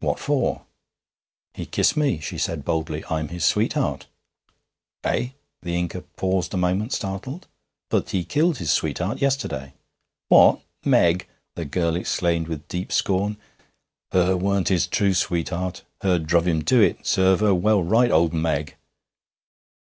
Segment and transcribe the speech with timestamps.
[0.00, 0.62] 'What for?'
[1.54, 4.08] 'He kissed me,' she said boldly; 'I'm his sweetheart.'
[5.04, 5.28] 'Eh!'
[5.62, 7.46] The Inca paused a moment, startled.
[7.88, 9.74] 'But he killed his sweetheart yesterday.'
[10.26, 10.60] 'What!
[10.84, 13.36] Meg!' the girl exclaimed with deep scorn.
[14.10, 15.84] 'Her weren't his true sweetheart.
[16.00, 17.06] Her druv him to it.
[17.06, 18.10] Serve her well right!
[18.10, 18.74] Owd Meg!'